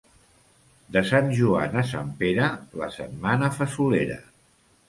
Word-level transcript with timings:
De 0.95 1.03
Sant 1.09 1.29
Joan 1.41 1.77
a 1.83 1.85
Sant 1.91 2.09
Pere, 2.23 2.49
la 2.83 2.91
setmana 2.97 3.55
fesolera. 3.59 4.19